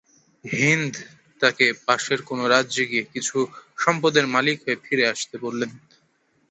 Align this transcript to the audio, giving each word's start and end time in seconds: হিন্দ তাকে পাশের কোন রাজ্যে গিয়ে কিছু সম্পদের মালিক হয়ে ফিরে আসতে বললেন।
হিন্দ 0.45 0.93
তাকে 1.41 1.65
পাশের 1.87 2.19
কোন 2.21 2.39
রাজ্যে 2.45 2.83
গিয়ে 2.85 3.05
কিছু 3.13 3.37
সম্পদের 3.77 4.25
মালিক 4.27 4.57
হয়ে 4.61 4.81
ফিরে 4.83 5.05
আসতে 5.07 5.35
বললেন। 5.37 5.71